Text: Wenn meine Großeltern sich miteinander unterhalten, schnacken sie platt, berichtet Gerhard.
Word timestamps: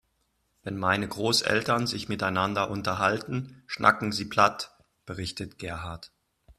Wenn 0.63 0.77
meine 0.77 1.07
Großeltern 1.07 1.85
sich 1.85 2.09
miteinander 2.09 2.71
unterhalten, 2.71 3.61
schnacken 3.67 4.11
sie 4.11 4.25
platt, 4.25 4.75
berichtet 5.05 5.59
Gerhard. 5.59 6.11